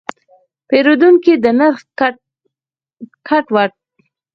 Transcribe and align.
پیرودونکی 0.67 1.33
د 1.43 1.45
نرخ 1.59 1.79
ټکټ 3.27 3.45
وکت. 3.55 3.81